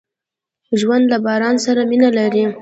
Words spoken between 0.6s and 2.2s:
ژوندي له باران سره مینه